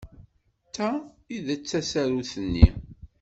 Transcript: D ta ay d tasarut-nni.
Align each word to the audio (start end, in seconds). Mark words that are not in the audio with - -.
D 0.63 0.67
ta 0.75 0.89
ay 1.31 1.39
d 1.45 1.47
tasarut-nni. 1.69 2.67